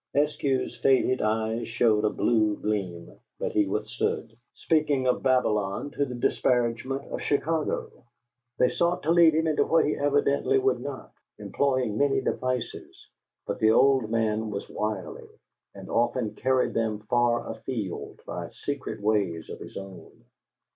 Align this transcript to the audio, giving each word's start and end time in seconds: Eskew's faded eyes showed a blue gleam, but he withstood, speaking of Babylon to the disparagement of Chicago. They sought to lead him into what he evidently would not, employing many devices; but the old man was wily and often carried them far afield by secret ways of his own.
Eskew's 0.15 0.75
faded 0.77 1.21
eyes 1.21 1.67
showed 1.67 2.03
a 2.05 2.09
blue 2.09 2.55
gleam, 2.57 3.15
but 3.37 3.51
he 3.51 3.67
withstood, 3.67 4.35
speaking 4.55 5.05
of 5.05 5.21
Babylon 5.21 5.91
to 5.91 6.05
the 6.05 6.15
disparagement 6.15 7.03
of 7.11 7.21
Chicago. 7.21 7.91
They 8.57 8.69
sought 8.69 9.03
to 9.03 9.11
lead 9.11 9.35
him 9.35 9.45
into 9.45 9.63
what 9.63 9.85
he 9.85 9.95
evidently 9.95 10.57
would 10.57 10.79
not, 10.79 11.13
employing 11.37 11.99
many 11.99 12.19
devices; 12.19 13.07
but 13.45 13.59
the 13.59 13.69
old 13.69 14.09
man 14.09 14.49
was 14.49 14.67
wily 14.67 15.29
and 15.75 15.87
often 15.87 16.33
carried 16.33 16.73
them 16.73 17.01
far 17.01 17.47
afield 17.51 18.21
by 18.25 18.49
secret 18.49 19.01
ways 19.01 19.51
of 19.51 19.59
his 19.59 19.77
own. 19.77 20.23